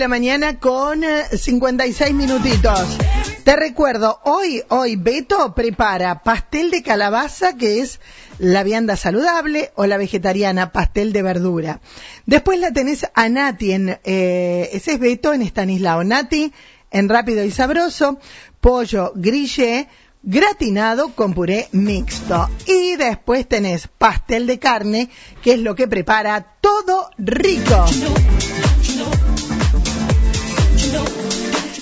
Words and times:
la 0.00 0.08
mañana 0.08 0.58
con 0.58 1.04
eh, 1.04 1.24
56 1.30 2.14
minutitos. 2.14 2.98
Te 3.44 3.54
recuerdo, 3.54 4.18
hoy, 4.24 4.62
hoy 4.70 4.96
Beto 4.96 5.54
prepara 5.54 6.22
pastel 6.22 6.70
de 6.70 6.82
calabaza, 6.82 7.58
que 7.58 7.80
es 7.80 8.00
la 8.38 8.62
vianda 8.62 8.96
saludable, 8.96 9.72
o 9.74 9.84
la 9.84 9.98
vegetariana, 9.98 10.72
pastel 10.72 11.12
de 11.12 11.20
verdura. 11.20 11.80
Después 12.24 12.58
la 12.58 12.72
tenés 12.72 13.06
a 13.12 13.28
Nati, 13.28 13.72
en, 13.72 13.98
eh, 14.04 14.70
ese 14.72 14.92
es 14.92 15.00
Beto 15.00 15.34
en 15.34 15.42
Estanislao. 15.42 16.02
Nati 16.02 16.50
en 16.90 17.08
Rápido 17.10 17.44
y 17.44 17.50
Sabroso, 17.50 18.18
pollo 18.62 19.12
grillé, 19.14 19.86
gratinado 20.22 21.10
con 21.10 21.34
puré 21.34 21.68
mixto. 21.72 22.48
Y 22.66 22.96
después 22.96 23.46
tenés 23.46 23.86
pastel 23.86 24.46
de 24.46 24.58
carne, 24.58 25.10
que 25.42 25.52
es 25.52 25.58
lo 25.58 25.74
que 25.74 25.88
prepara 25.88 26.56
todo 26.62 27.10
rico. 27.18 27.84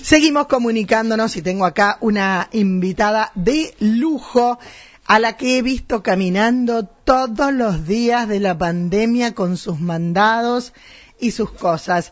Seguimos 0.09 0.47
comunicándonos 0.47 1.37
y 1.37 1.43
tengo 1.43 1.67
acá 1.67 1.99
una 2.01 2.49
invitada 2.53 3.31
de 3.35 3.75
lujo 3.79 4.59
a 5.05 5.19
la 5.19 5.37
que 5.37 5.59
he 5.59 5.63
visto 5.63 6.03
caminando 6.03 6.87
todos 6.87 7.53
los 7.53 7.87
días 7.87 8.27
de 8.27 8.41
la 8.41 8.57
pandemia 8.57 9.35
con 9.35 9.59
sus 9.59 9.81
mandados 9.81 10.73
y 11.21 11.33
sus 11.33 11.53
cosas. 11.53 12.11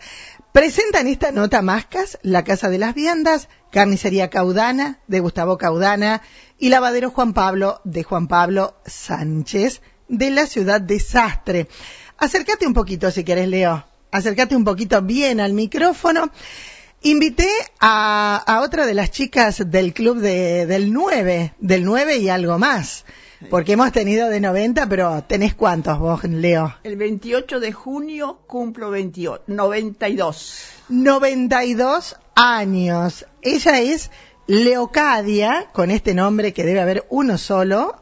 Presentan 0.53 1.07
esta 1.07 1.33
nota 1.33 1.63
Mascas, 1.63 2.19
La 2.21 2.45
Casa 2.45 2.69
de 2.69 2.77
las 2.77 2.95
Viandas, 2.95 3.49
Carnicería 3.73 4.29
Caudana, 4.29 4.99
de 5.07 5.21
Gustavo 5.21 5.57
Caudana, 5.57 6.21
y 6.59 6.69
Lavadero 6.69 7.09
Juan 7.09 7.33
Pablo, 7.33 7.81
de 7.85 8.03
Juan 8.03 8.29
Pablo 8.29 8.77
Sánchez, 8.85 9.81
de 10.11 10.29
la 10.29 10.45
ciudad 10.45 10.83
de 10.83 11.01
Sastre. 11.01 11.67
Acércate 12.19 12.67
un 12.67 12.75
poquito 12.75 13.11
si 13.11 13.25
querés, 13.25 13.49
Leo. 13.49 13.87
Acércate 14.11 14.55
un 14.55 14.65
poquito 14.65 15.01
bien 15.01 15.41
al 15.41 15.55
micrófono. 15.55 16.31
Invité 17.07 17.49
a, 17.79 18.43
a 18.45 18.63
otra 18.63 18.85
de 18.85 18.93
las 18.93 19.13
chicas 19.13 19.71
del 19.71 19.95
club 19.95 20.19
de, 20.19 20.67
del 20.67 20.93
9, 20.93 21.55
del 21.61 21.85
9 21.85 22.17
y 22.17 22.29
algo 22.29 22.59
más. 22.59 23.05
Porque 23.49 23.75
hemos 23.75 23.93
tenido 23.93 24.29
de 24.29 24.41
90, 24.41 24.89
pero 24.89 25.23
¿tenés 25.23 25.55
cuántos 25.55 26.01
vos, 26.01 26.25
Leo? 26.25 26.75
El 26.83 26.97
28 26.97 27.61
de 27.61 27.71
junio 27.71 28.41
cumplo 28.49 28.91
28, 28.91 29.45
92. 29.47 30.65
92 30.89 32.17
años. 32.35 33.25
Ella 33.41 33.79
es 33.79 34.11
Leocadia, 34.47 35.69
con 35.73 35.91
este 35.91 36.15
nombre 36.15 36.53
que 36.53 36.65
debe 36.65 36.81
haber 36.81 37.05
uno 37.11 37.37
solo. 37.37 37.97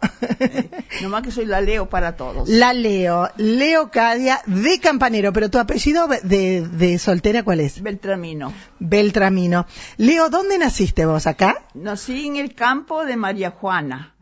Nomás 1.02 1.22
que 1.22 1.30
soy 1.30 1.46
la 1.46 1.62
Leo 1.62 1.88
para 1.88 2.16
todos. 2.16 2.48
La 2.48 2.74
Leo, 2.74 3.30
Leocadia 3.36 4.40
de 4.46 4.78
Campanero, 4.78 5.32
pero 5.32 5.50
tu 5.50 5.58
apellido 5.58 6.06
de, 6.06 6.60
de 6.60 6.98
soltera, 6.98 7.42
¿cuál 7.42 7.60
es? 7.60 7.80
Beltramino. 7.80 8.52
Beltramino. 8.78 9.66
Leo, 9.96 10.28
¿dónde 10.28 10.58
naciste 10.58 11.06
vos? 11.06 11.26
¿Acá? 11.26 11.64
Nací 11.72 12.26
en 12.26 12.36
el 12.36 12.54
campo 12.54 13.06
de 13.06 13.16
María 13.16 13.50
Juana 13.50 14.14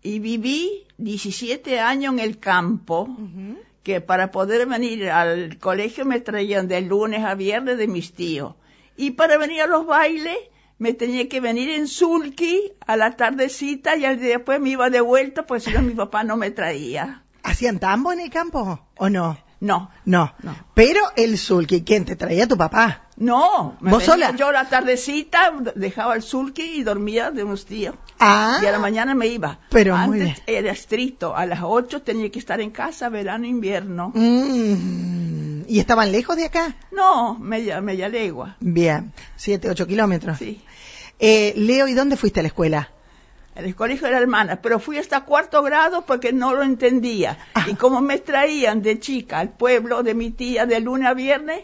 y 0.00 0.20
viví 0.20 0.86
17 0.98 1.80
años 1.80 2.14
en 2.14 2.20
el 2.20 2.38
campo, 2.38 3.08
que 3.82 4.00
para 4.00 4.30
poder 4.30 4.66
venir 4.66 5.10
al 5.10 5.58
colegio 5.58 6.04
me 6.04 6.20
traían 6.20 6.68
de 6.68 6.80
lunes 6.82 7.24
a 7.24 7.34
viernes 7.34 7.78
de 7.78 7.88
mis 7.88 8.12
tíos. 8.12 8.54
Y 8.96 9.12
para 9.12 9.38
venir 9.38 9.62
a 9.62 9.66
los 9.66 9.86
bailes 9.86 10.36
me 10.78 10.92
tenía 10.94 11.28
que 11.28 11.40
venir 11.40 11.70
en 11.70 11.88
sulky 11.88 12.72
a 12.86 12.96
la 12.96 13.16
tardecita 13.16 13.96
y 13.96 14.04
al 14.04 14.18
día 14.20 14.36
después 14.38 14.60
me 14.60 14.70
iba 14.70 14.90
de 14.90 15.00
vuelta, 15.00 15.44
pues 15.46 15.64
si 15.64 15.72
no 15.72 15.82
mi 15.82 15.94
papá 15.94 16.24
no 16.24 16.36
me 16.36 16.50
traía. 16.50 17.22
¿Hacían 17.42 17.78
tambo 17.78 18.12
en 18.12 18.20
el 18.20 18.30
campo 18.30 18.80
o 18.96 19.08
no? 19.10 19.38
No, 19.60 19.90
No. 20.04 20.32
No. 20.42 20.56
Pero 20.74 21.00
el 21.16 21.36
sulky, 21.36 21.82
¿quién 21.82 22.04
te 22.04 22.14
traía 22.14 22.46
tu 22.46 22.56
papá? 22.56 23.02
no. 23.16 23.76
Me 23.80 23.90
¿Vos 23.90 24.04
sola? 24.04 24.36
Yo 24.36 24.52
la 24.52 24.68
tardecita 24.68 25.52
dejaba 25.74 26.14
el 26.14 26.22
sulky 26.22 26.62
y 26.62 26.84
dormía 26.84 27.32
de 27.32 27.42
unos 27.42 27.66
tíos. 27.66 27.96
Ah, 28.20 28.60
Y 28.62 28.66
a 28.66 28.70
la 28.70 28.78
mañana 28.78 29.16
me 29.16 29.26
iba. 29.26 29.58
Pero 29.70 29.96
Antes 29.96 30.08
muy 30.08 30.20
bien. 30.20 30.36
era 30.46 30.70
estricto. 30.70 31.34
A 31.34 31.44
las 31.46 31.58
8 31.64 32.02
tenía 32.02 32.30
que 32.30 32.38
estar 32.38 32.60
en 32.60 32.70
casa, 32.70 33.08
verano, 33.08 33.46
invierno. 33.46 34.12
Mm, 34.14 35.27
¿Y 35.68 35.78
estaban 35.80 36.10
lejos 36.10 36.36
de 36.36 36.46
acá? 36.46 36.74
No, 36.90 37.38
media, 37.38 37.80
media 37.80 38.08
legua. 38.08 38.56
Bien, 38.60 39.12
siete, 39.36 39.68
ocho 39.68 39.86
kilómetros. 39.86 40.38
Sí. 40.38 40.62
Eh, 41.20 41.52
Leo, 41.56 41.86
¿y 41.88 41.94
dónde 41.94 42.16
fuiste 42.16 42.40
a 42.40 42.42
la 42.42 42.48
escuela? 42.48 42.90
El 43.54 43.74
colegio 43.74 44.06
de 44.06 44.12
la 44.12 44.18
hermana, 44.20 44.62
pero 44.62 44.78
fui 44.78 44.98
hasta 44.98 45.22
cuarto 45.24 45.62
grado 45.62 46.06
porque 46.06 46.32
no 46.32 46.54
lo 46.54 46.62
entendía. 46.62 47.36
Ah. 47.54 47.66
Y 47.68 47.74
como 47.74 48.00
me 48.00 48.18
traían 48.18 48.82
de 48.82 49.00
chica 49.00 49.40
al 49.40 49.50
pueblo 49.50 50.02
de 50.04 50.14
mi 50.14 50.30
tía 50.30 50.64
de 50.64 50.80
lunes 50.80 51.08
a 51.08 51.14
viernes, 51.14 51.62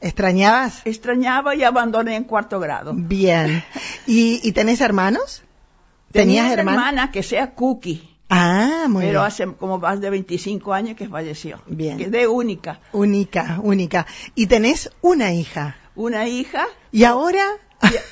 ¿Extrañabas? 0.00 0.82
extrañaba 0.84 1.54
y 1.54 1.64
abandoné 1.64 2.16
en 2.16 2.24
cuarto 2.24 2.60
grado. 2.60 2.92
Bien. 2.94 3.64
¿Y, 4.06 4.40
y 4.46 4.52
tenés 4.52 4.80
hermanos? 4.80 5.42
Tenía 6.12 6.42
¿Tenías 6.42 6.44
una 6.46 6.52
hermanos? 6.54 6.80
hermana 6.82 7.10
que 7.12 7.22
sea 7.22 7.54
Cookie, 7.54 8.15
Ah, 8.28 8.86
muy 8.88 9.02
pero 9.06 9.20
bien. 9.20 9.24
hace 9.26 9.46
como 9.54 9.78
más 9.78 10.00
de 10.00 10.10
25 10.10 10.72
años 10.72 10.96
que 10.96 11.08
falleció. 11.08 11.60
Bien. 11.66 11.96
Quedé 11.98 12.26
única. 12.26 12.80
Única, 12.92 13.60
única. 13.62 14.06
Y 14.34 14.46
tenés 14.46 14.90
una 15.00 15.32
hija. 15.32 15.76
Una 15.94 16.26
hija 16.28 16.66
¿Y 16.92 17.04
ahora? 17.04 17.44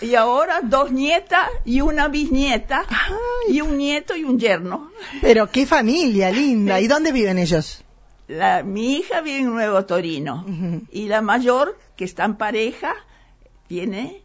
y, 0.02 0.06
y 0.06 0.14
ahora 0.14 0.60
dos 0.62 0.90
nietas 0.92 1.48
y 1.64 1.80
una 1.80 2.08
bisnieta 2.08 2.84
Ay, 2.88 3.56
y 3.56 3.60
un 3.60 3.76
nieto 3.78 4.14
y 4.16 4.24
un 4.24 4.38
yerno. 4.38 4.90
pero 5.20 5.50
qué 5.50 5.66
familia 5.66 6.30
linda. 6.30 6.80
¿Y 6.80 6.86
dónde 6.86 7.12
viven 7.12 7.38
ellos? 7.38 7.82
La, 8.28 8.62
mi 8.62 8.94
hija 8.96 9.20
vive 9.20 9.40
en 9.40 9.52
Nuevo 9.52 9.84
Torino 9.84 10.46
y 10.90 11.08
la 11.08 11.20
mayor, 11.20 11.78
que 11.96 12.04
está 12.04 12.24
en 12.24 12.36
pareja, 12.36 12.94
tiene, 13.66 14.22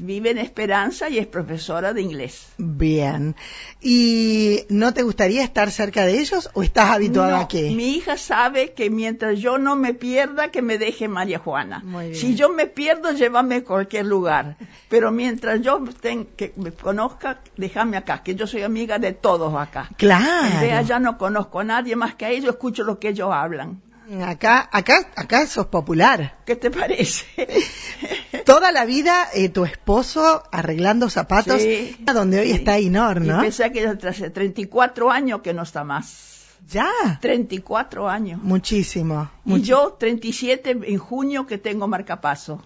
vive 0.00 0.30
en 0.30 0.38
Esperanza 0.38 1.08
y 1.08 1.18
es 1.18 1.26
profesora 1.26 1.92
de 1.92 2.02
inglés. 2.02 2.48
Bien. 2.58 3.34
¿Y 3.80 4.64
no 4.68 4.92
te 4.92 5.02
gustaría 5.02 5.42
estar 5.42 5.70
cerca 5.70 6.04
de 6.04 6.18
ellos 6.20 6.50
o 6.54 6.62
estás 6.62 6.90
habituada 6.90 7.36
No, 7.36 7.42
a 7.42 7.48
qué? 7.48 7.70
Mi 7.70 7.96
hija 7.96 8.16
sabe 8.16 8.72
que 8.72 8.90
mientras 8.90 9.38
yo 9.38 9.58
no 9.58 9.76
me 9.76 9.94
pierda, 9.94 10.50
que 10.50 10.62
me 10.62 10.78
deje 10.78 11.08
María 11.08 11.38
Juana. 11.38 11.80
Muy 11.84 12.06
bien. 12.10 12.14
Si 12.16 12.34
yo 12.34 12.48
me 12.50 12.66
pierdo, 12.66 13.12
llévame 13.12 13.56
a 13.56 13.64
cualquier 13.64 14.06
lugar. 14.06 14.56
Pero 14.88 15.10
mientras 15.10 15.60
yo 15.62 15.82
ten- 16.00 16.26
que 16.36 16.52
me 16.56 16.72
conozca, 16.72 17.40
déjame 17.56 17.96
acá, 17.96 18.22
que 18.22 18.34
yo 18.34 18.46
soy 18.46 18.62
amiga 18.62 18.98
de 18.98 19.12
todos 19.12 19.54
acá. 19.54 19.86
De 19.90 19.96
Claro. 19.96 20.76
allá 20.76 20.98
no 20.98 21.16
conozco 21.18 21.60
a 21.60 21.64
nadie 21.64 21.96
más 21.96 22.14
que 22.14 22.24
a 22.26 22.30
ellos, 22.30 22.50
escucho 22.54 22.84
lo 22.84 22.98
que 22.98 23.08
ellos 23.08 23.30
hablan. 23.32 23.80
Acá, 24.24 24.68
acá, 24.72 25.10
acá 25.16 25.46
sos 25.46 25.66
popular. 25.66 26.38
¿Qué 26.46 26.56
te 26.56 26.70
parece? 26.70 27.26
Toda 28.46 28.72
la 28.72 28.86
vida 28.86 29.28
eh, 29.34 29.50
tu 29.50 29.64
esposo 29.66 30.42
arreglando 30.50 31.10
zapatos, 31.10 31.60
Sí. 31.60 31.96
a 32.06 32.14
donde 32.14 32.40
hoy 32.40 32.46
Sí. 32.48 32.52
está 32.54 32.78
Inor, 32.80 33.18
Y 33.22 33.26
¿no? 33.28 33.40
pensé 33.40 33.70
que 33.70 33.86
hace 33.86 34.30
34 34.30 35.10
años 35.10 35.42
que 35.42 35.52
no 35.52 35.62
está 35.62 35.84
más. 35.84 36.46
Ya. 36.70 36.88
34 37.20 38.08
años. 38.08 38.40
Muchísimo. 38.42 39.30
Y 39.44 39.60
yo 39.60 39.96
37 39.98 40.78
en 40.84 40.98
junio 40.98 41.46
que 41.46 41.58
tengo 41.58 41.86
marcapaso. 41.86 42.62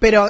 Pero 0.00 0.28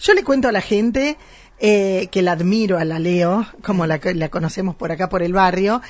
yo 0.00 0.14
le 0.14 0.24
cuento 0.24 0.48
a 0.48 0.52
la 0.52 0.60
gente 0.60 1.16
eh, 1.58 2.08
que 2.10 2.22
la 2.22 2.32
admiro 2.32 2.76
a 2.78 2.84
la 2.84 2.98
Leo, 2.98 3.46
como 3.64 3.86
la, 3.86 4.00
la 4.02 4.28
conocemos 4.28 4.74
por 4.76 4.90
acá 4.92 5.08
por 5.08 5.22
el 5.22 5.32
barrio. 5.32 5.80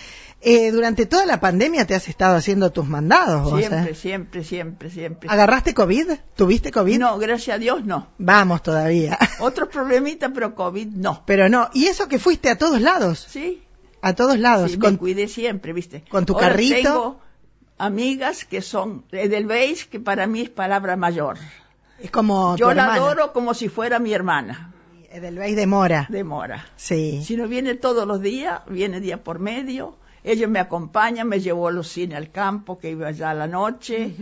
Eh, 0.42 0.70
durante 0.70 1.06
toda 1.06 1.24
la 1.26 1.40
pandemia 1.40 1.86
te 1.86 1.94
has 1.94 2.08
estado 2.08 2.36
haciendo 2.36 2.70
tus 2.70 2.86
mandados, 2.86 3.48
Siempre, 3.58 3.90
¿eh? 3.90 3.94
siempre, 3.94 4.44
siempre, 4.44 4.90
siempre. 4.90 5.28
¿Agarraste 5.30 5.74
COVID? 5.74 6.10
¿Tuviste 6.36 6.70
COVID? 6.70 6.98
No, 6.98 7.18
gracias 7.18 7.56
a 7.56 7.58
Dios 7.58 7.84
no. 7.84 8.08
Vamos 8.18 8.62
todavía. 8.62 9.18
Otros 9.40 9.68
problemitas, 9.70 10.30
pero 10.34 10.54
COVID 10.54 10.88
no. 10.88 11.22
Pero 11.26 11.48
no. 11.48 11.70
¿Y 11.72 11.86
eso 11.86 12.06
que 12.06 12.18
fuiste 12.18 12.50
a 12.50 12.58
todos 12.58 12.80
lados? 12.80 13.26
Sí, 13.28 13.62
A 14.02 14.12
todos 14.14 14.38
lados. 14.38 14.72
sí, 14.72 14.78
con- 14.78 14.92
me 14.92 14.98
cuidé 14.98 15.26
siempre, 15.26 15.72
¿viste? 15.72 16.04
con 16.10 16.26
tu 16.26 16.34
Ahora 16.34 16.48
carrito. 16.50 16.74
Tengo 16.76 17.20
amigas 17.78 18.44
que 18.44 18.62
son 18.62 19.04
Edelweiss, 19.10 19.86
que 19.86 20.00
para 20.00 20.26
mí 20.26 20.42
es 20.42 20.50
palabra 20.50 20.96
mayor. 20.96 21.38
Es 21.98 22.10
como 22.10 22.56
Yo 22.56 22.68
tu 22.68 22.74
la 22.74 22.82
hermana. 22.84 22.94
adoro 23.02 23.32
como 23.32 23.54
si 23.54 23.68
fuera 23.68 23.98
mi 23.98 24.12
hermana, 24.12 24.74
Edelweiss 25.10 25.56
de 25.56 25.66
Mora. 25.66 26.06
de 26.10 26.22
Mora. 26.24 26.66
Sí. 26.76 27.22
Si 27.24 27.36
no 27.36 27.48
viene 27.48 27.74
todos 27.74 28.06
los 28.06 28.20
días, 28.20 28.60
viene 28.68 29.00
día 29.00 29.24
por 29.24 29.38
medio. 29.38 29.96
Ella 30.28 30.48
me 30.48 30.58
acompaña, 30.58 31.22
me 31.24 31.38
llevó 31.38 31.68
a 31.68 31.70
los 31.70 31.86
cines 31.86 32.18
al 32.18 32.32
campo, 32.32 32.80
que 32.80 32.90
iba 32.90 33.06
allá 33.06 33.30
a 33.30 33.34
la 33.34 33.46
noche. 33.46 34.12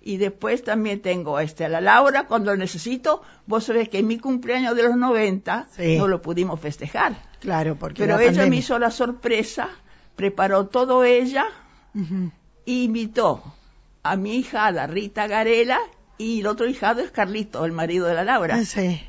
Y 0.00 0.16
después 0.16 0.62
también 0.62 1.02
tengo 1.02 1.40
este, 1.40 1.64
a 1.64 1.68
la 1.68 1.80
Laura, 1.80 2.28
cuando 2.28 2.52
lo 2.52 2.56
necesito. 2.56 3.22
Vos 3.46 3.64
sabés 3.64 3.88
que 3.88 3.98
en 3.98 4.06
mi 4.06 4.18
cumpleaños 4.20 4.76
de 4.76 4.84
los 4.84 4.96
90 4.96 5.66
Sí. 5.76 5.96
no 5.98 6.06
lo 6.06 6.22
pudimos 6.22 6.60
festejar. 6.60 7.16
Claro, 7.40 7.74
porque 7.74 8.04
Pero 8.04 8.18
la 8.18 8.22
ella 8.22 8.46
me 8.46 8.54
hizo 8.58 8.78
la 8.78 8.92
sorpresa, 8.92 9.68
preparó 10.14 10.68
todo 10.68 11.02
ella 11.02 11.46
e 12.64 12.72
invitó 12.72 13.42
a 14.04 14.14
mi 14.14 14.36
hijada 14.36 14.86
Rita 14.86 15.26
Garela 15.26 15.80
y 16.18 16.38
el 16.38 16.46
otro 16.46 16.68
hijado 16.68 17.00
es 17.00 17.10
Carlito, 17.10 17.64
el 17.64 17.72
marido 17.72 18.06
de 18.06 18.14
la 18.14 18.22
Laura. 18.22 18.64
Sí. 18.64 19.00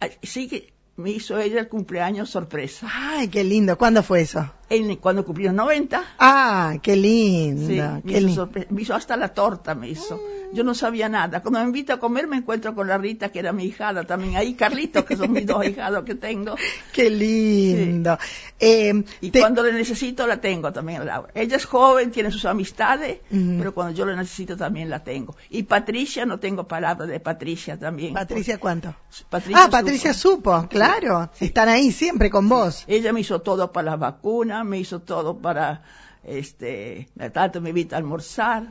Así 0.00 0.48
que 0.48 0.73
me 0.96 1.10
hizo 1.10 1.38
ella 1.38 1.60
el 1.60 1.68
cumpleaños 1.68 2.30
sorpresa. 2.30 2.88
Ay, 2.92 3.28
qué 3.28 3.42
lindo. 3.44 3.76
¿Cuándo 3.78 4.02
fue 4.02 4.20
eso? 4.22 4.50
en- 4.70 4.96
cuando 4.96 5.24
cumplí 5.24 5.44
los 5.44 5.54
90. 5.54 6.02
Ah, 6.18 6.74
qué 6.82 6.94
Sí, 6.94 7.00
lindo. 7.00 7.68
me 7.68 8.02
qué 8.02 8.18
hizo, 8.18 8.26
lindo. 8.26 8.46
sorpre- 8.46 8.66
me 8.70 8.82
hizo 8.82 8.94
hasta 8.94 9.16
la 9.16 9.28
torta, 9.34 9.74
me 9.74 9.88
hizo. 9.88 10.20
Yo 10.54 10.64
no 10.64 10.74
sabía 10.74 11.08
nada. 11.08 11.42
Cuando 11.42 11.58
me 11.60 11.66
invita 11.66 11.94
a 11.94 11.96
comer 11.98 12.26
me 12.28 12.36
encuentro 12.36 12.74
con 12.74 12.86
la 12.86 12.96
Rita, 12.96 13.30
que 13.30 13.40
era 13.40 13.52
mi 13.52 13.64
hijada 13.64 14.04
también. 14.04 14.36
Ahí 14.36 14.54
Carlitos, 14.54 15.04
que 15.04 15.16
son 15.16 15.32
mis 15.32 15.44
dos 15.46 15.64
hijados 15.66 16.04
que 16.04 16.14
tengo. 16.14 16.54
Qué 16.92 17.10
lindo. 17.10 18.18
Eh, 18.60 19.04
Y 19.20 19.30
te- 19.30 19.40
cuando 19.40 19.62
le 19.62 19.72
necesito 19.72 20.26
la 20.26 20.40
tengo 20.40 20.72
también 20.72 21.02
a 21.02 21.04
Laura. 21.04 21.32
Ella 21.34 21.56
es 21.56 21.64
joven, 21.66 22.10
tiene 22.12 22.30
sus 22.30 22.44
amistades, 22.44 23.18
pero 23.30 23.74
cuando 23.74 23.92
yo 23.94 24.06
la 24.06 24.14
necesito 24.16 24.56
también 24.56 24.88
la 24.88 25.02
tengo. 25.02 25.36
Y 25.50 25.64
Patricia, 25.64 26.24
no 26.24 26.38
tengo 26.38 26.66
palabra 26.68 27.04
de 27.06 27.18
Patricia 27.20 27.78
también. 27.78 28.14
Patricia, 28.14 28.58
¿cuánto? 28.58 28.94
Patricia 29.28 29.64
ah, 29.64 29.68
Patricia 29.70 30.14
supo. 30.14 30.60
supo, 30.60 30.68
claro. 30.68 31.30
Están 31.40 31.68
ahí 31.68 31.90
siempre 31.92 32.30
con 32.30 32.48
vos. 32.48 32.84
Ella 32.86 33.12
me 33.12 33.20
hizo 33.20 33.40
todo 33.42 33.72
para 33.72 33.90
las 33.90 33.98
vacunas, 33.98 34.64
me 34.64 34.78
hizo 34.78 35.00
todo 35.00 35.38
para, 35.38 35.82
este, 36.22 37.08
tanto 37.32 37.60
me 37.60 37.70
invita 37.70 37.96
a 37.96 37.98
almorzar. 37.98 38.68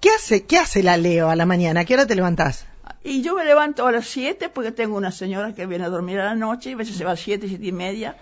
¿Qué 0.00 0.08
hace, 0.08 0.44
qué 0.44 0.56
hace 0.56 0.82
la 0.82 0.96
Leo 0.96 1.28
a 1.28 1.36
la 1.36 1.44
mañana? 1.44 1.80
¿A 1.80 1.84
qué 1.84 1.92
hora 1.92 2.06
te 2.06 2.14
levantás? 2.14 2.66
Y 3.04 3.20
yo 3.20 3.34
me 3.34 3.44
levanto 3.44 3.86
a 3.86 3.92
las 3.92 4.06
7 4.06 4.48
porque 4.48 4.72
tengo 4.72 4.96
una 4.96 5.12
señora 5.12 5.54
que 5.54 5.66
viene 5.66 5.84
a 5.84 5.88
dormir 5.90 6.18
a 6.20 6.24
la 6.24 6.34
noche 6.34 6.70
y 6.70 6.72
a 6.72 6.76
veces 6.76 6.96
se 6.96 7.04
va 7.04 7.10
a 7.10 7.12
las 7.14 7.20
7, 7.20 7.46
7 7.48 7.66
y 7.66 7.72
media. 7.72 8.16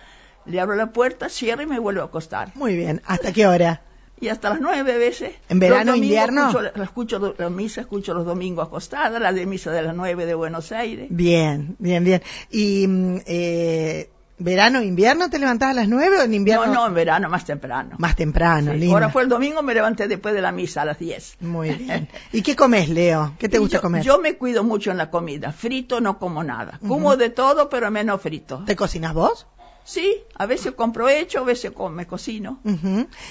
Le 0.44 0.60
abro 0.60 0.74
la 0.74 0.92
puerta, 0.92 1.28
cierro 1.28 1.62
y 1.62 1.66
me 1.66 1.78
vuelvo 1.78 2.02
a 2.02 2.06
acostar. 2.06 2.50
Muy 2.56 2.76
bien. 2.76 3.00
¿Hasta 3.06 3.32
qué 3.32 3.46
hora? 3.46 3.82
Y 4.20 4.28
hasta 4.28 4.50
las 4.50 4.60
9 4.60 4.98
veces. 4.98 5.34
¿En 5.48 5.60
verano, 5.60 5.94
invierno? 5.94 6.48
Escucho, 6.48 6.62
la, 6.62 6.84
escucho 6.84 7.34
la 7.38 7.50
misa, 7.50 7.80
escucho 7.82 8.14
los 8.14 8.26
domingos 8.26 8.66
acostada, 8.66 9.20
la 9.20 9.32
de 9.32 9.46
misa 9.46 9.70
de 9.70 9.82
las 9.82 9.94
9 9.94 10.26
de 10.26 10.34
Buenos 10.34 10.72
Aires. 10.72 11.06
Bien, 11.10 11.76
bien, 11.78 12.02
bien. 12.02 12.22
¿Y 12.50 12.88
mm, 12.88 13.20
eh, 13.26 14.10
verano, 14.38 14.82
invierno 14.82 15.28
te 15.30 15.38
levantás 15.38 15.70
a 15.70 15.74
las 15.74 15.88
nueve 15.88 16.18
o 16.18 16.22
en 16.22 16.34
invierno? 16.34 16.66
No, 16.66 16.74
no, 16.74 16.86
en 16.86 16.94
verano 16.94 17.28
más 17.28 17.44
temprano. 17.44 17.96
Más 17.98 18.16
temprano, 18.16 18.72
Sí, 18.72 18.78
lindo. 18.78 18.94
Ahora 18.94 19.08
fue 19.10 19.22
el 19.22 19.28
domingo, 19.28 19.62
me 19.62 19.74
levanté 19.74 20.08
después 20.08 20.34
de 20.34 20.40
la 20.40 20.52
misa 20.52 20.82
a 20.82 20.84
las 20.84 20.98
10. 20.98 21.36
Muy 21.40 21.70
bien. 21.72 22.08
¿Y 22.32 22.42
qué 22.42 22.54
comes, 22.56 22.88
Leo? 22.88 23.34
¿Qué 23.38 23.48
te 23.48 23.56
Y 23.56 23.60
gusta 23.60 23.78
yo, 23.78 23.82
comer? 23.82 24.02
Yo 24.02 24.18
me 24.18 24.36
cuido 24.36 24.64
mucho 24.64 24.90
en 24.90 24.96
la 24.98 25.10
comida. 25.10 25.52
Frito 25.52 26.00
no 26.00 26.18
como 26.18 26.42
nada. 26.44 26.78
Como 26.86 27.16
de 27.16 27.30
todo, 27.30 27.68
pero 27.68 27.90
menos 27.90 28.20
frito. 28.20 28.62
¿Te 28.64 28.76
cocinas 28.76 29.14
vos? 29.14 29.46
Sí, 29.84 30.16
a 30.34 30.44
veces 30.44 30.72
compro 30.72 31.08
hecho, 31.08 31.38
a 31.38 31.44
veces 31.44 31.72
me 31.90 32.06
cocino. 32.06 32.60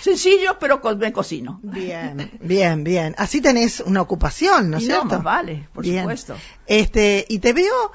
Sencillo, 0.02 0.58
pero 0.60 0.82
co- 0.82 0.96
me 0.96 1.14
cocino. 1.14 1.60
Bien, 1.62 2.32
bien, 2.42 2.84
bien. 2.84 3.14
Así 3.20 3.42
tenés 3.42 3.80
una 3.82 4.02
ocupación, 4.02 4.72
¿no 4.72 4.78
es 4.78 4.84
no, 4.88 4.90
cierto? 4.96 5.06
más 5.18 5.24
vale, 5.24 5.68
por 5.72 5.84
Bien. 5.84 6.00
supuesto. 6.00 6.36
Este, 6.66 7.26
y 7.30 7.38
te 7.40 7.54
veo 7.54 7.92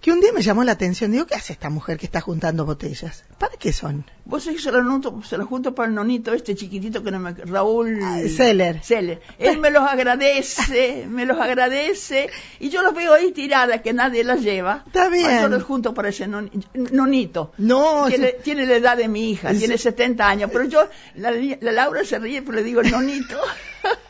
que 0.00 0.12
un 0.12 0.20
día 0.20 0.32
me 0.32 0.42
llamó 0.42 0.64
la 0.64 0.72
atención. 0.72 1.12
Digo, 1.12 1.26
¿qué 1.26 1.34
hace 1.34 1.52
esta 1.52 1.68
mujer 1.70 1.98
que 1.98 2.06
está 2.06 2.20
juntando 2.20 2.64
botellas? 2.64 3.24
¿Para 3.38 3.56
qué 3.56 3.72
son? 3.72 4.04
Vos 4.24 4.44
sabés 4.44 4.58
que 4.58 4.62
se 4.64 4.72
lo, 4.72 4.82
junto, 4.84 5.22
se 5.22 5.36
lo 5.36 5.44
junto 5.46 5.74
para 5.74 5.88
el 5.88 5.94
nonito 5.94 6.32
este 6.32 6.54
chiquitito 6.54 7.02
que 7.02 7.10
no 7.10 7.18
me... 7.18 7.32
Raúl... 7.32 7.98
Ah, 8.02 8.20
Seller. 8.34 8.82
Seller. 8.82 9.20
Él 9.38 9.58
me 9.58 9.70
los 9.70 9.82
agradece, 9.82 11.06
me 11.10 11.26
los 11.26 11.38
agradece, 11.38 12.30
y 12.60 12.68
yo 12.70 12.82
los 12.82 12.94
veo 12.94 13.12
ahí 13.12 13.32
tiradas, 13.32 13.82
que 13.82 13.92
nadie 13.92 14.24
las 14.24 14.40
lleva. 14.42 14.84
Está 14.86 15.08
bien. 15.08 15.42
Yo 15.42 15.48
los 15.48 15.62
junto 15.64 15.92
para 15.94 16.08
ese 16.10 16.26
noni- 16.28 16.64
nonito. 16.74 17.52
No, 17.58 18.06
Tiene, 18.08 18.26
se- 18.28 18.32
tiene 18.42 18.66
la 18.66 18.76
edad 18.76 18.96
de 18.96 19.08
mi 19.08 19.30
hija, 19.30 19.52
tiene 19.52 19.76
70 19.76 20.28
años, 20.28 20.50
pero 20.52 20.64
yo, 20.64 20.88
la, 21.16 21.30
la 21.32 21.72
Laura 21.72 22.04
se 22.04 22.18
ríe, 22.18 22.40
pero 22.42 22.56
le 22.56 22.62
digo 22.62 22.82
nonito. 22.82 23.36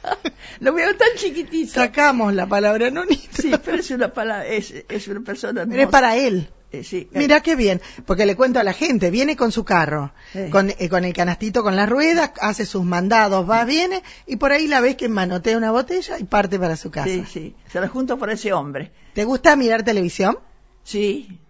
lo 0.61 0.73
veo 0.73 0.95
tan 0.97 1.09
chiquitito. 1.17 1.73
sacamos 1.75 2.33
la 2.35 2.47
palabra 2.47 2.91
nonito. 2.91 3.43
Sí, 3.43 3.53
pero 3.65 3.79
es 3.79 3.91
una, 3.91 4.13
pala- 4.13 4.47
es, 4.47 4.73
es 4.89 5.09
una 5.09 5.21
persona 5.21 5.67
Pero 5.67 5.83
es 5.83 5.89
para 5.89 6.17
él. 6.17 6.49
Eh, 6.73 6.85
sí. 6.85 7.09
Mira 7.11 7.41
qué 7.41 7.57
bien, 7.57 7.81
porque 8.07 8.25
le 8.27 8.37
cuento 8.37 8.61
a 8.61 8.63
la 8.63 8.73
gente, 8.73 9.11
viene 9.11 9.35
con 9.37 9.51
su 9.51 9.65
carro, 9.65 10.13
Sí. 10.33 10.51
con, 10.51 10.71
eh, 10.71 10.89
con 10.89 11.05
el 11.05 11.13
canastito 11.13 11.65
con 11.65 11.75
las 11.75 11.89
ruedas, 11.89 12.31
hace 12.41 12.65
sus 12.65 12.85
mandados, 12.85 13.49
va, 13.51 13.65
viene, 13.65 14.05
y 14.27 14.37
por 14.37 14.53
ahí 14.53 14.69
la 14.69 14.81
ves 14.81 14.95
que 14.95 15.09
manotea 15.09 15.57
una 15.57 15.73
botella 15.73 16.17
y 16.21 16.25
parte 16.25 16.61
para 16.61 16.77
su 16.77 16.93
casa. 16.93 17.09
Sí, 17.09 17.25
sí. 17.29 17.57
Se 17.73 17.81
la 17.81 17.89
junto 17.89 18.19
para 18.19 18.35
ese 18.35 18.53
hombre. 18.53 18.93
¿Te 19.15 19.25
gusta 19.25 19.57
mirar 19.57 19.83
televisión? 19.83 20.39
Sí. 20.85 21.41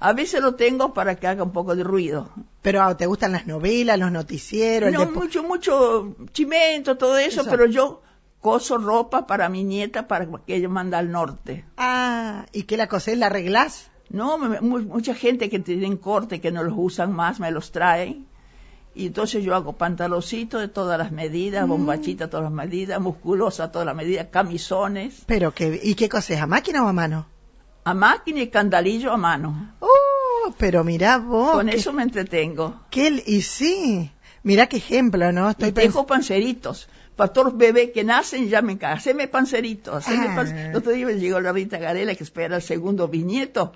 A 0.00 0.14
veces 0.14 0.40
lo 0.40 0.54
tengo 0.54 0.94
para 0.94 1.16
que 1.16 1.26
haga 1.26 1.42
un 1.42 1.52
poco 1.52 1.76
de 1.76 1.84
ruido. 1.84 2.30
Pero 2.62 2.80
ah, 2.82 2.96
¿te 2.96 3.04
gustan 3.04 3.32
las 3.32 3.46
novelas, 3.46 3.98
los 3.98 4.10
noticieros? 4.10 4.90
No, 4.90 5.04
mucho, 5.10 5.42
mucho 5.42 6.16
chimento, 6.32 6.96
todo 6.96 7.18
eso, 7.18 7.42
Eso. 7.42 7.50
pero 7.50 7.66
yo 7.66 8.00
coso 8.44 8.76
ropa 8.76 9.26
para 9.26 9.48
mi 9.48 9.62
nieta 9.64 10.06
para 10.06 10.26
que 10.46 10.56
ella 10.56 10.68
manda 10.68 10.98
al 10.98 11.08
norte. 11.10 11.64
Ah, 11.78 12.44
¿y 12.52 12.64
qué 12.64 12.76
la 12.76 12.88
cosés? 12.88 13.16
¿La 13.16 13.26
arreglás? 13.26 13.90
No, 14.10 14.36
me- 14.36 14.60
mu- 14.60 14.82
mucha 14.96 15.14
gente 15.14 15.48
que 15.48 15.58
tienen 15.60 15.96
corte, 15.96 16.40
que 16.42 16.52
no 16.52 16.62
los 16.62 16.74
usan 16.76 17.10
más, 17.20 17.40
me 17.40 17.50
los 17.50 17.72
traen. 17.72 18.26
Y 18.94 19.06
entonces 19.06 19.42
yo 19.42 19.54
hago 19.54 19.72
pantaloncitos 19.72 20.60
de 20.60 20.68
todas 20.68 20.98
las 20.98 21.10
Mm. 21.10 21.14
medidas, 21.14 21.66
bombachitas 21.66 22.28
todas 22.28 22.44
las 22.44 22.52
medidas, 22.52 23.00
musculosa 23.00 23.72
todas 23.72 23.86
las 23.86 23.96
medidas, 23.96 24.26
camisones, 24.30 25.22
Pero 25.26 25.52
que, 25.54 25.80
¿y 25.82 25.94
qué 25.94 26.08
cosés? 26.10 26.38
¿A 26.40 26.46
máquina 26.46 26.84
o 26.84 26.88
a 26.88 26.92
mano? 26.92 27.26
a 27.86 27.94
máquina 27.94 28.40
y 28.40 28.48
candalillo 28.48 29.10
a 29.10 29.16
mano. 29.16 29.72
Oh, 29.80 30.52
pero 30.58 30.84
mirá 30.84 31.16
vos. 31.18 31.52
Con 31.52 31.68
qué- 31.68 31.76
eso 31.76 31.92
me 31.94 32.02
entretengo. 32.02 32.66
qué- 32.90 33.22
y 33.26 33.40
sí, 33.42 34.10
mirá 34.42 34.66
qué 34.68 34.76
ejemplo, 34.76 35.32
¿no? 35.32 35.48
Estoy 35.50 35.70
y 35.70 35.72
dejo 35.72 36.06
panceritos. 36.06 36.88
Para 37.16 37.32
todos 37.32 37.48
los 37.52 37.56
bebés 37.58 37.90
que 37.92 38.02
nacen 38.04 38.48
ya 38.48 38.60
me. 38.62 38.76
Haceme 38.80 39.28
panceritos. 39.28 39.94
Haceme 39.94 40.26
Ah. 40.28 40.34
pan- 40.36 40.56
El 40.58 40.76
otro 40.76 40.92
día 40.92 41.06
me 41.06 41.14
llegó 41.14 41.40
la 41.40 41.52
Rita 41.52 41.78
Garela 41.78 42.14
que 42.14 42.24
espera 42.24 42.56
el 42.56 42.62
segundo 42.62 43.06
bisnieto. 43.08 43.72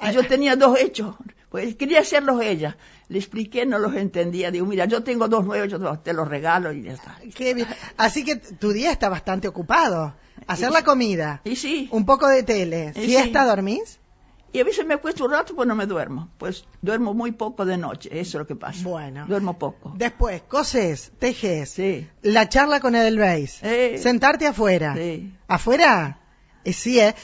Y 0.00 0.12
yo 0.12 0.26
tenía 0.26 0.56
dos 0.56 0.78
hechos. 0.78 1.14
Pues 1.48 1.74
quería 1.76 2.00
hacerlos 2.00 2.42
ella. 2.42 2.76
Le 3.08 3.18
expliqué, 3.18 3.64
no 3.66 3.78
los 3.78 3.94
entendía. 3.94 4.50
Digo, 4.50 4.66
mira, 4.66 4.84
yo 4.84 5.02
tengo 5.02 5.26
dos 5.28 5.44
nuevos, 5.44 5.68
yo 5.70 5.98
te 6.00 6.12
los 6.12 6.28
regalo 6.28 6.72
y 6.72 6.82
ya 6.82 6.92
está. 6.92 7.18
Qué 7.34 7.54
bien. 7.54 7.66
Así 7.96 8.24
que 8.24 8.36
tu 8.36 8.72
día 8.72 8.90
está 8.90 9.08
bastante 9.08 9.48
ocupado. 9.48 10.14
Hacer 10.48 10.70
la 10.70 10.82
comida, 10.84 11.40
Y 11.44 11.56
sí. 11.56 11.88
un 11.92 12.04
poco 12.04 12.28
de 12.28 12.42
tele, 12.42 12.92
Sí. 12.94 13.06
siesta, 13.06 13.44
¿dormís? 13.46 13.98
Y 14.56 14.60
a 14.60 14.64
veces 14.64 14.86
me 14.86 14.94
acuesto 14.94 15.26
un 15.26 15.32
rato, 15.32 15.54
pues 15.54 15.68
no 15.68 15.74
me 15.74 15.84
duermo. 15.84 16.30
Pues 16.38 16.64
duermo 16.80 17.12
muy 17.12 17.32
poco 17.32 17.66
de 17.66 17.76
noche. 17.76 18.08
Eso 18.10 18.38
es 18.38 18.40
lo 18.40 18.46
que 18.46 18.56
pasa. 18.56 18.82
Bueno. 18.88 19.26
Duermo 19.28 19.58
poco. 19.58 19.92
Después, 19.98 20.40
coses, 20.48 21.12
tejes, 21.18 21.68
Sí. 21.68 22.08
la 22.22 22.48
charla 22.48 22.80
con 22.80 22.94
Edelweiss, 22.94 23.62
Eh. 23.62 23.98
sentarte 23.98 24.46
afuera. 24.46 24.94
Sí. 24.96 25.30
¿Afuera? 25.46 26.20
Eh, 26.64 26.72
sí, 26.72 26.98
¿eh? 27.00 27.14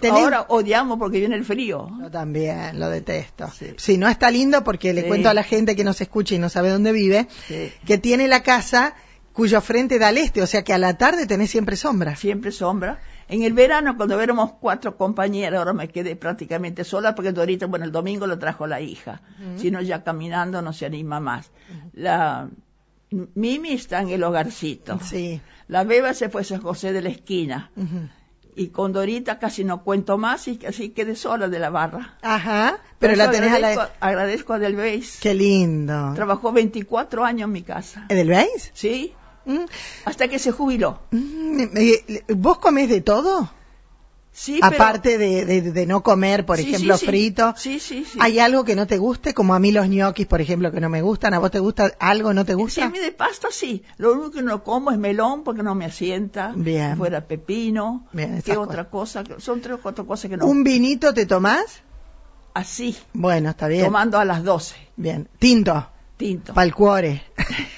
Tenés- 0.00 0.22
Ahora 0.24 0.46
odiamos 0.48 0.98
porque 0.98 1.20
viene 1.20 1.36
el 1.36 1.44
frío. 1.44 1.88
Yo 2.00 2.10
también, 2.10 2.80
lo 2.80 2.88
detesto. 2.90 3.48
Sí. 3.56 3.66
Si 3.76 3.96
no 3.96 4.08
está 4.08 4.28
lindo 4.32 4.64
porque 4.64 4.92
le 4.92 5.02
Sí. 5.02 5.06
cuento 5.08 5.28
a 5.28 5.34
la 5.34 5.44
gente 5.44 5.76
que 5.76 5.84
nos 5.84 6.00
escucha 6.00 6.34
y 6.34 6.38
no 6.40 6.48
sabe 6.48 6.70
dónde 6.70 6.90
vive, 6.90 7.28
Sí. 7.46 7.72
que 7.86 7.98
tiene 7.98 8.26
la 8.26 8.42
casa 8.42 8.94
cuyo 9.32 9.60
frente 9.60 9.98
da 9.98 10.08
al 10.08 10.18
este, 10.18 10.42
o 10.42 10.46
sea 10.46 10.62
que 10.62 10.72
a 10.72 10.78
la 10.78 10.98
tarde 10.98 11.26
tenés 11.26 11.50
siempre 11.50 11.76
sombra. 11.76 12.16
siempre 12.16 12.52
sombra. 12.52 13.00
En 13.28 13.42
el 13.42 13.52
verano, 13.52 13.96
cuando 13.96 14.20
éramos 14.20 14.52
cuatro 14.60 14.96
compañeras, 14.96 15.58
ahora 15.58 15.72
me 15.72 15.88
quedé 15.88 16.16
prácticamente 16.16 16.82
sola 16.82 17.14
porque 17.14 17.30
Dorita, 17.30 17.66
bueno, 17.66 17.84
el 17.84 17.92
domingo 17.92 18.26
lo 18.26 18.40
trajo 18.40 18.66
la 18.66 18.80
hija. 18.80 19.22
Si 19.56 19.70
no, 19.70 19.80
ya 19.80 20.02
caminando 20.02 20.62
no 20.62 20.72
se 20.72 20.86
anima 20.86 21.20
más. 21.20 21.50
La 21.92 22.48
Mimi 23.10 23.72
está 23.72 24.00
en 24.00 24.08
el 24.10 24.22
hogarcito. 24.24 24.98
Sí. 25.00 25.40
La 25.68 25.84
Beba 25.84 26.12
se 26.14 26.28
fue 26.28 26.40
a 26.40 26.44
San 26.44 26.60
José 26.60 26.92
de 26.92 27.02
la 27.02 27.10
esquina. 27.10 27.70
Y 28.56 28.68
con 28.68 28.92
Dorita 28.92 29.38
casi 29.38 29.62
no 29.62 29.84
cuento 29.84 30.18
más 30.18 30.48
y 30.48 30.56
casi 30.56 30.90
quedé 30.90 31.14
sola 31.14 31.48
de 31.48 31.60
la 31.60 31.70
barra. 31.70 32.18
Ajá, 32.22 32.78
pero 32.98 33.14
la 33.14 33.30
tenés 33.30 33.52
a 33.52 33.56
agradezco, 33.56 33.82
la... 33.82 33.90
agradezco 34.00 34.52
a 34.54 34.58
Delveis. 34.58 35.18
Qué 35.20 35.34
lindo. 35.34 36.12
Trabajó 36.16 36.50
24 36.50 37.24
años 37.24 37.46
en 37.46 37.52
mi 37.52 37.62
casa. 37.62 38.06
¿Edelweiss? 38.08 38.72
¿Sí? 38.74 39.14
Mm, 39.50 39.66
Hasta 40.04 40.28
que 40.28 40.38
se 40.38 40.52
jubiló. 40.52 41.00
mm, 41.10 41.64
¿Vos 42.36 42.58
comés 42.58 42.88
de 42.88 43.00
todo? 43.00 43.50
Sí, 44.32 44.60
pero- 44.62 44.74
Aparte 44.76 45.18
de, 45.18 45.44
de- 45.44 45.72
de 45.72 45.86
no 45.86 46.02
comer, 46.04 46.46
por 46.46 46.56
Sí, 46.56 46.68
ejemplo, 46.68 46.94
sí, 46.96 47.00
sí. 47.00 47.06
frito. 47.06 47.52
Sí, 47.56 47.80
sí, 47.80 48.04
sí. 48.04 48.16
¿Hay 48.22 48.38
algo 48.38 48.64
que 48.64 48.76
no 48.76 48.86
te 48.86 48.96
guste? 48.96 49.34
Como 49.34 49.54
a 49.54 49.58
mí 49.58 49.72
los 49.72 49.88
ñoquis, 49.88 50.26
por 50.28 50.40
ejemplo, 50.40 50.70
que 50.70 50.80
no 50.80 50.88
me 50.88 51.02
gustan. 51.02 51.34
¿A 51.34 51.40
vos 51.40 51.50
te 51.50 51.58
gusta 51.58 51.92
algo 51.98 52.32
no 52.32 52.44
te 52.44 52.52
Sí, 52.52 52.56
gusta? 52.58 52.84
a 52.84 52.88
mí 52.90 53.00
de 53.00 53.10
pasta 53.10 53.48
sí. 53.50 53.82
Lo 53.98 54.12
único 54.12 54.30
que 54.30 54.42
no 54.42 54.62
como 54.62 54.92
es 54.92 54.98
melón 54.98 55.42
porque 55.42 55.64
no 55.64 55.74
me 55.74 55.84
asienta. 55.84 56.52
Bien. 56.54 56.96
Fuera 56.96 57.26
pepino. 57.26 58.06
Bien, 58.12 58.40
¿Qué 58.42 58.56
otra 58.56 58.88
cosa? 58.88 59.24
Son 59.38 59.60
tres 59.60 59.74
o 59.74 59.80
cuatro 59.82 60.06
cosas 60.06 60.30
que 60.30 60.36
no. 60.36 60.46
¿Un 60.46 60.62
vinito 60.62 61.12
te 61.12 61.26
tomás? 61.26 61.82
Así, 62.54 62.96
Bueno, 63.12 63.50
está 63.50 63.66
bien. 63.68 63.84
tomando 63.84 64.18
a 64.18 64.24
las 64.24 64.42
12. 64.44 64.76
Bien. 64.96 65.28
Tinto, 65.40 65.88
Tinto. 66.16 66.54
pa'l 66.54 66.72
cuore. 66.74 67.22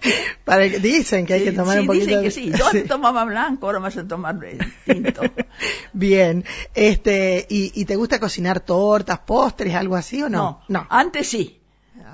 Para 0.44 0.68
que- 0.68 0.78
dicen 0.78 1.26
que 1.26 1.34
hay 1.34 1.44
que 1.44 1.52
tomar 1.52 1.74
sí, 1.76 1.80
un 1.80 1.86
poquito 1.86 2.06
dicen 2.06 2.22
que 2.22 2.30
sí. 2.30 2.50
Yo 2.50 2.56
Sí. 2.70 2.76
antes 2.78 2.88
tomaba 2.88 3.24
blanco, 3.24 3.66
ahora 3.66 3.80
me 3.80 3.88
hacen 3.88 4.08
tomar 4.08 4.38
tinto. 4.84 5.20
Bien. 5.92 6.44
Este, 6.74 7.46
¿y, 7.48 7.72
y 7.80 7.84
te 7.84 7.96
gusta 7.96 8.18
cocinar 8.20 8.60
tortas, 8.60 9.18
postres, 9.20 9.74
algo 9.74 9.96
así 9.96 10.22
o 10.22 10.28
no? 10.28 10.60
No, 10.68 10.86
antes 10.90 11.28
sí. 11.28 11.54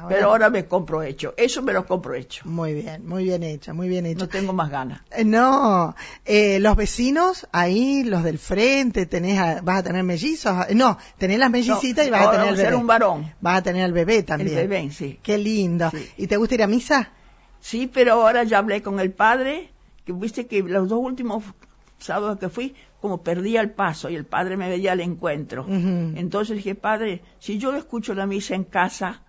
Pero 0.07 0.29
ahora 0.31 0.51
me 0.51 0.67
compro 0.67 1.03
hecho. 1.03 1.33
Eso 1.37 1.63
me 1.63 1.73
lo 1.73 1.87
compro 1.87 2.15
hecho. 2.15 2.43
Muy 2.47 2.75
bien, 2.75 3.07
muy 3.07 3.25
bien 3.25 3.43
hecha, 3.43 3.73
muy 3.73 3.89
bien 3.89 4.05
hecha. 4.05 4.19
No 4.19 4.29
tengo 4.29 4.53
más 4.53 4.69
ganas. 4.71 5.01
Eh, 5.11 5.25
no, 5.25 5.95
eh, 6.27 6.59
los 6.61 6.77
vecinos 6.77 7.47
ahí, 7.53 8.03
los 8.05 8.23
del 8.23 8.39
frente, 8.39 9.07
tenés 9.07 9.39
a- 9.39 9.61
vas 9.63 9.79
a 9.79 9.83
tener 9.83 10.03
mellizos. 10.03 10.55
No, 10.75 10.99
tenés 11.17 11.39
las 11.39 11.51
mellicitas 11.51 12.05
No, 12.05 12.09
y 12.09 12.11
vas 12.11 12.27
a 12.27 12.31
tener 12.33 12.47
va 12.47 12.51
el 12.51 12.55
a 12.55 12.63
ser 12.63 12.75
un 12.75 12.87
varón. 12.87 13.33
Vas 13.41 13.59
a 13.59 13.63
tener 13.63 13.85
el 13.87 13.93
bebé 13.95 14.23
también. 14.25 14.59
El 14.59 14.69
bebé, 14.69 14.91
sí. 14.91 15.19
Qué 15.23 15.39
lindo. 15.39 15.91
Sí. 15.91 16.07
¿Y 16.19 16.27
te 16.27 16.37
gusta 16.37 16.55
ir 16.55 16.63
a 16.63 16.67
misa? 16.67 17.11
Sí, 17.65 17.91
pero 17.91 18.13
ahora 18.13 18.45
ya 18.45 18.59
hablé 18.59 18.83
con 18.83 19.01
el 19.01 19.11
padre, 19.11 19.71
que 20.05 20.13
viste 20.13 20.47
que 20.47 20.63
los 20.63 20.87
dos 20.87 20.99
últimos 21.01 21.45
sábados 21.97 22.39
que 22.39 22.51
fui, 22.51 22.75
como 23.01 23.23
perdía 23.23 23.63
el 23.63 23.71
paso 23.71 24.11
y 24.11 24.17
el 24.17 24.27
padre 24.27 24.59
me 24.59 24.69
veía 24.69 24.93
al 24.93 25.01
encuentro. 25.01 25.65
Entonces 25.67 26.57
dije, 26.57 26.75
padre, 26.75 27.23
si 27.39 27.57
yo 27.57 27.75
escucho 27.75 28.13
la 28.13 28.27
misa 28.27 28.55
en 28.55 28.65
casa, 28.65 29.23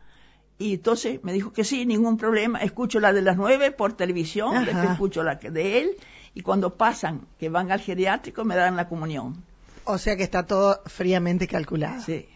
y 0.58 0.74
entonces 0.74 1.24
me 1.24 1.32
dijo 1.32 1.54
que 1.54 1.64
sí, 1.64 1.86
ningún 1.86 2.18
problema, 2.18 2.60
escucho 2.60 3.00
la 3.00 3.14
de 3.14 3.22
las 3.22 3.38
nueve 3.38 3.72
por 3.72 3.94
televisión, 3.94 4.66
después 4.66 4.92
escucho 4.92 5.24
la 5.24 5.40
que 5.40 5.50
de 5.50 5.80
él, 5.80 5.92
y 6.34 6.42
cuando 6.42 6.76
pasan, 6.76 7.28
que 7.40 7.48
van 7.48 7.72
al 7.72 7.80
geriátrico, 7.80 8.44
me 8.44 8.58
dan 8.58 8.76
la 8.76 8.90
comunión. 8.90 9.46
O 9.86 9.98
sea 9.98 10.16
que 10.18 10.24
está 10.24 10.46
todo 10.46 10.82
fríamente 10.86 11.48
calculado. 11.48 12.02
Sí. 12.04 12.28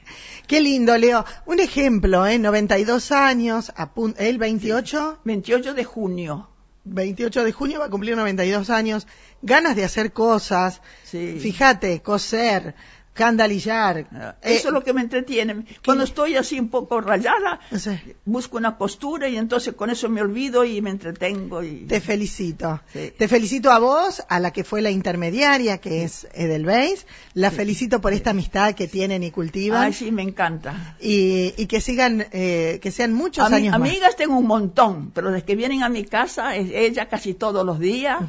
Qué 0.47 0.61
lindo, 0.61 0.97
Leo. 0.97 1.25
Un 1.45 1.59
ejemplo, 1.59 2.25
¿eh? 2.25 2.39
92 2.39 3.11
años, 3.11 3.71
él 4.17 4.37
28, 4.37 5.19
28 5.23 5.73
de 5.73 5.83
junio. 5.83 6.49
28 6.85 7.43
de 7.43 7.51
junio 7.51 7.79
va 7.79 7.85
a 7.85 7.89
cumplir 7.89 8.15
92 8.15 8.69
años, 8.69 9.05
ganas 9.41 9.75
de 9.75 9.83
hacer 9.83 10.11
cosas, 10.13 10.81
Sí. 11.03 11.37
fíjate, 11.39 12.01
coser, 12.01 12.73
eh, 13.19 14.35
Eso 14.55 14.67
es 14.69 14.73
lo 14.73 14.83
que 14.83 14.93
me 14.93 15.01
entretiene. 15.01 15.65
Cuando 15.85 16.03
estoy 16.03 16.35
así 16.35 16.59
un 16.59 16.69
poco 16.69 17.01
rayada, 17.01 17.59
sí. 17.77 17.91
busco 18.25 18.57
una 18.57 18.77
costura 18.77 19.27
y 19.27 19.37
entonces 19.37 19.73
con 19.75 19.89
eso 19.89 20.09
me 20.09 20.21
olvido 20.21 20.63
y 20.65 20.81
me 20.81 20.89
entretengo. 20.89 21.63
Y... 21.63 21.85
Te 21.87 21.99
felicito. 22.01 22.81
Sí. 22.93 23.11
Te 23.17 23.27
felicito 23.27 23.71
a 23.71 23.79
vos, 23.79 24.23
a 24.29 24.39
la 24.39 24.51
que 24.51 24.63
fue 24.63 24.81
la 24.81 24.91
intermediaria, 24.91 25.79
que 25.79 26.03
es 26.03 26.27
Edelweiss. 26.33 27.05
La 27.33 27.51
felicito 27.51 28.01
por 28.01 28.13
esta 28.13 28.31
amistad 28.31 28.73
que 28.75 28.87
tienen 28.87 29.23
y 29.23 29.31
cultivan. 29.31 29.83
Ay, 29.83 29.93
sí, 29.93 30.11
me 30.11 30.23
encanta. 30.23 30.95
y, 31.01 31.53
y 31.57 31.65
que 31.67 31.81
sigan, 31.81 32.25
eh, 32.31 32.79
que 32.81 32.91
sean 32.91 33.13
muchos 33.13 33.45
Ami- 33.49 33.55
años 33.55 33.79
más. 33.79 33.89
amigas 33.89 34.15
tengo 34.15 34.37
un 34.37 34.47
montón, 34.47 35.11
pero 35.11 35.31
desde 35.31 35.45
que 35.45 35.55
vienen 35.55 35.83
a 35.83 35.89
mi 35.89 36.03
casa, 36.05 36.55
es 36.55 36.69
ella 36.73 37.07
casi 37.07 37.33
todos 37.33 37.65
los 37.65 37.79
días. 37.79 38.19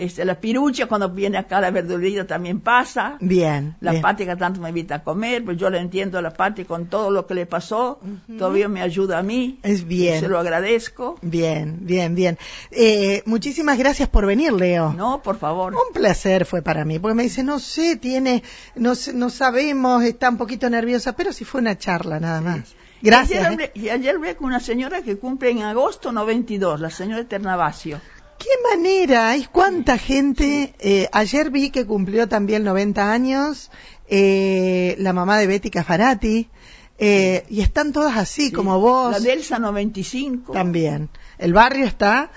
Este, 0.00 0.24
la 0.24 0.40
pirucha 0.40 0.86
cuando 0.86 1.10
viene 1.10 1.36
acá 1.36 1.58
a 1.58 1.60
la 1.60 1.70
verdulería 1.70 2.26
también 2.26 2.60
pasa. 2.60 3.18
Bien. 3.20 3.76
La 3.80 3.90
bien. 3.90 4.02
Pati 4.02 4.24
que 4.24 4.34
tanto 4.34 4.58
me 4.58 4.70
invita 4.70 4.94
a 4.94 5.04
comer, 5.04 5.44
pues 5.44 5.58
yo 5.58 5.68
le 5.68 5.78
entiendo 5.78 6.16
a 6.16 6.22
la 6.22 6.32
Pati 6.32 6.64
con 6.64 6.86
todo 6.86 7.10
lo 7.10 7.26
que 7.26 7.34
le 7.34 7.44
pasó, 7.44 8.00
todavía 8.38 8.66
me 8.68 8.80
ayuda 8.80 9.18
a 9.18 9.22
mí. 9.22 9.60
Es 9.62 9.86
bien. 9.86 10.20
Se 10.20 10.28
lo 10.28 10.38
agradezco. 10.38 11.18
Bien, 11.20 11.80
bien, 11.82 12.14
bien. 12.14 12.38
Eh, 12.70 13.22
muchísimas 13.26 13.76
gracias 13.76 14.08
por 14.08 14.24
venir, 14.24 14.54
Leo. 14.54 14.94
No, 14.94 15.22
por 15.22 15.36
favor. 15.36 15.74
Un 15.74 15.92
placer 15.92 16.46
fue 16.46 16.62
para 16.62 16.86
mí, 16.86 16.98
porque 16.98 17.14
me 17.14 17.24
dice, 17.24 17.44
no 17.44 17.58
sé, 17.58 17.96
tiene, 17.96 18.42
no, 18.76 18.94
no 19.12 19.28
sabemos, 19.28 20.02
está 20.02 20.30
un 20.30 20.38
poquito 20.38 20.70
nerviosa, 20.70 21.14
pero 21.14 21.30
si 21.34 21.44
fue 21.44 21.60
una 21.60 21.76
charla 21.76 22.18
nada 22.18 22.40
más. 22.40 22.74
Gracias. 23.02 23.42
Y 23.42 23.44
ayer, 23.44 23.44
¿eh? 23.44 23.52
hablé, 23.52 23.72
y 23.74 23.88
ayer 23.90 24.16
hablé 24.16 24.36
con 24.36 24.46
una 24.46 24.60
señora 24.60 25.02
que 25.02 25.18
cumple 25.18 25.50
en 25.50 25.62
agosto 25.62 26.10
92, 26.10 26.80
la 26.80 26.88
señora 26.88 27.24
Ternavasio. 27.24 28.00
Qué 28.40 28.48
manera, 28.74 29.28
hay 29.28 29.44
cuánta 29.44 29.98
gente. 29.98 30.74
Eh, 30.78 31.10
ayer 31.12 31.50
vi 31.50 31.68
que 31.68 31.84
cumplió 31.84 32.26
también 32.26 32.64
90 32.64 33.12
años, 33.12 33.70
eh, 34.08 34.96
la 34.98 35.12
mamá 35.12 35.36
de 35.36 35.46
Betty 35.46 35.68
Cafarati, 35.68 36.48
eh, 36.96 37.44
y 37.50 37.60
están 37.60 37.92
todas 37.92 38.16
así, 38.16 38.50
como 38.50 38.80
vos. 38.80 39.12
La 39.12 39.20
Delsa 39.20 39.58
95. 39.58 40.54
También. 40.54 41.10
El 41.36 41.52
barrio 41.52 41.84
está. 41.84 42.30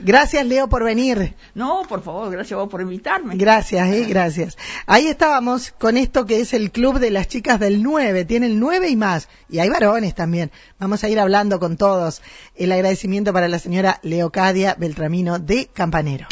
Gracias, 0.00 0.46
Leo, 0.46 0.68
por 0.68 0.84
venir. 0.84 1.34
No, 1.54 1.82
por 1.88 2.02
favor, 2.02 2.30
gracias 2.30 2.52
a 2.52 2.62
vos 2.62 2.70
por 2.70 2.80
invitarme. 2.80 3.36
Gracias, 3.36 3.88
eh, 3.88 4.04
gracias. 4.08 4.56
Ahí 4.86 5.08
estábamos 5.08 5.72
con 5.72 5.96
esto 5.96 6.24
que 6.24 6.40
es 6.40 6.54
el 6.54 6.70
club 6.70 6.98
de 6.98 7.10
las 7.10 7.26
chicas 7.26 7.58
del 7.58 7.82
9. 7.82 8.24
Tienen 8.24 8.60
9 8.60 8.88
y 8.88 8.96
más. 8.96 9.28
Y 9.48 9.58
hay 9.58 9.68
varones 9.68 10.14
también. 10.14 10.50
Vamos 10.78 11.02
a 11.02 11.08
ir 11.08 11.18
hablando 11.18 11.58
con 11.58 11.76
todos. 11.76 12.22
El 12.54 12.70
agradecimiento 12.70 13.32
para 13.32 13.48
la 13.48 13.58
señora 13.58 13.98
Leocadia 14.02 14.76
Beltramino 14.78 15.38
de 15.38 15.66
Campanero. 15.66 16.28